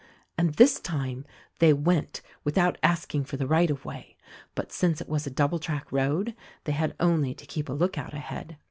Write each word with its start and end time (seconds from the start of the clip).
And 0.35 0.55
this 0.55 0.79
time 0.79 1.25
they 1.59 1.73
went 1.73 2.23
without 2.43 2.79
asking 2.81 3.25
for 3.25 3.37
the 3.37 3.45
right 3.45 3.69
of 3.69 3.85
way; 3.85 4.17
but, 4.55 4.71
since 4.71 4.99
it 4.99 5.07
was 5.07 5.27
a 5.27 5.29
double 5.29 5.59
track 5.59 5.91
road, 5.91 6.33
they 6.63 6.71
had 6.73 6.95
only 6.99 7.35
to 7.35 7.45
keep 7.45 7.69
a 7.69 7.73
lookout 7.73 8.15
ahead. 8.15 8.57